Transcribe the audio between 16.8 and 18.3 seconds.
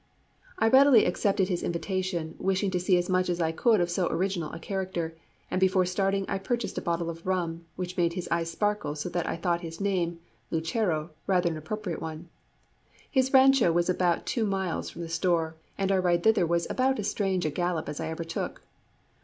as strange a gallop as I ever